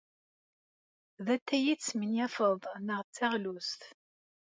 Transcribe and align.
D 1.25 1.27
atay 1.35 1.65
ay 1.71 1.77
tesmenyafed 1.79 2.61
neɣ 2.85 2.99
d 3.03 3.09
taɣlust? 3.15 3.81